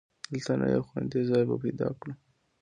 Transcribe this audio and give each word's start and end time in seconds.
دلته 0.29 0.53
نه، 0.59 0.65
یو 0.75 0.83
خوندي 0.89 1.21
ځای 1.29 1.43
به 1.49 1.55
پیدا 1.63 1.87
کړو. 1.99 2.13